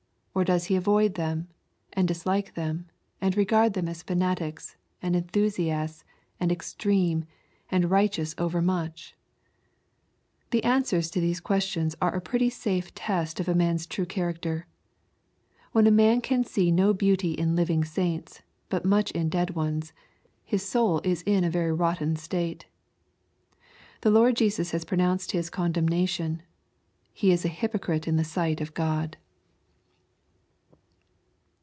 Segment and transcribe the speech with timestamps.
[0.41, 1.49] —Or does he avoid them,
[1.91, 2.87] and dislike them,
[3.19, 6.05] and regard them as fanatics, and enthusiasts,
[6.39, 7.25] and ex treme,
[7.69, 9.13] and righteous overmuch?—
[10.51, 14.39] The answers to these questions are a pretty safe test of a man's true charac
[14.39, 14.67] ter.
[15.73, 19.91] When a man can see no beauty in living saints, but much in dead ones,
[20.45, 22.67] his soul is in a very rotten state.
[23.99, 26.41] The Lord Jesus has pronounced his condemnation.
[27.11, 29.17] He b a hypocrite in the sight of God.